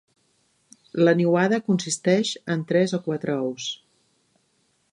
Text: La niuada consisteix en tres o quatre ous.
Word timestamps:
La 1.07 1.13
niuada 1.19 1.59
consisteix 1.67 2.31
en 2.55 2.63
tres 2.73 2.95
o 2.99 3.01
quatre 3.09 3.37
ous. 3.51 3.69